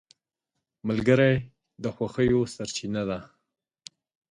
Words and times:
ملګری 0.87 1.33
د 1.83 1.85
خوښیو 1.95 2.41
سرچینه 2.53 3.03
ده 3.09 3.19